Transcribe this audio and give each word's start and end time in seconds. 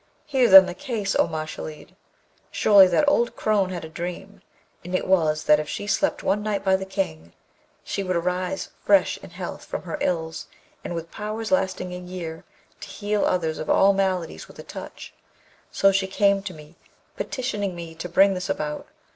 Hear 0.25 0.49
then 0.49 0.65
the 0.65 0.73
case, 0.73 1.15
O 1.15 1.27
Mashalleed! 1.27 1.95
Surely 2.49 2.87
that 2.87 3.07
old 3.07 3.35
crone 3.35 3.69
had 3.69 3.85
a 3.85 3.87
dream, 3.87 4.41
and 4.83 4.95
it 4.95 5.05
was 5.05 5.43
that 5.43 5.59
if 5.59 5.69
she 5.69 5.85
slept 5.85 6.23
one 6.23 6.41
night 6.41 6.65
by 6.65 6.75
the 6.75 6.87
King 6.87 7.33
she 7.83 8.01
would 8.01 8.15
arise 8.15 8.71
fresh 8.83 9.17
in 9.19 9.29
health 9.29 9.63
from 9.63 9.83
her 9.83 9.99
ills, 10.01 10.47
and 10.83 10.95
with 10.95 11.11
powers 11.11 11.51
lasting 11.51 11.93
a 11.93 11.99
year 11.99 12.43
to 12.79 12.87
heal 12.87 13.25
others 13.25 13.59
of 13.59 13.69
all 13.69 13.93
maladies 13.93 14.47
with 14.47 14.57
a 14.57 14.63
touch. 14.63 15.13
So 15.71 15.91
she 15.91 16.07
came 16.07 16.41
to 16.41 16.53
me, 16.55 16.77
petitioning 17.15 17.75
me 17.75 17.93
to 17.93 18.09
bring 18.09 18.33
this 18.33 18.49
about. 18.49 18.87